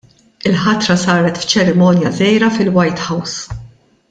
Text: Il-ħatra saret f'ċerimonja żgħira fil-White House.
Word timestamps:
Il-ħatra 0.49 0.95
saret 1.01 1.37
f'ċerimonja 1.43 2.13
żgħira 2.17 2.53
fil-White 2.57 3.09
House. 3.11 3.59